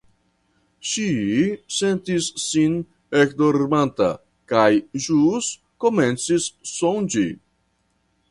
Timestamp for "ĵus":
5.05-5.51